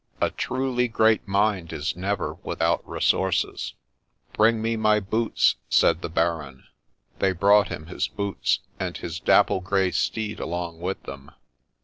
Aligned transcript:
A 0.19 0.31
truly 0.31 0.87
great 0.87 1.27
mind 1.27 1.71
is 1.71 1.95
never 1.95 2.33
without 2.41 2.81
resources.' 2.89 3.75
Bring 4.33 4.59
me 4.59 4.75
my 4.75 4.99
boots!' 4.99 5.57
said 5.69 6.01
the 6.01 6.09
Baron. 6.09 6.63
They 7.19 7.33
brought 7.33 7.67
him 7.67 7.85
his 7.85 8.07
boots, 8.07 8.61
and 8.79 8.97
his 8.97 9.19
dapple 9.19 9.59
grey 9.61 9.91
steed 9.91 10.39
along 10.39 10.79
with 10.79 11.03
them. 11.03 11.29